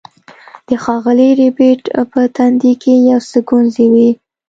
د 0.67 0.69
ښاغلي 0.83 1.29
ربیټ 1.41 1.81
په 2.11 2.21
تندي 2.35 2.73
کې 2.81 2.93
یو 3.09 3.21
څه 3.29 3.39
ګونځې 3.49 3.85
وې 3.93 4.09